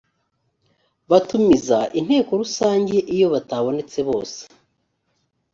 batumiza 1.09 1.77
inteko 1.99 2.31
rusange 2.41 2.97
iyo 3.13 3.27
batabonetse 3.33 3.99
bose. 4.09 4.39